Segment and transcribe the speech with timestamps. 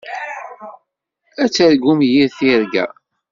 [1.43, 2.85] Ad targumt yir tirga.